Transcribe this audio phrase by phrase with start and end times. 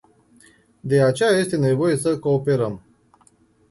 [0.81, 2.81] De aceea este nevoie să cooperăm.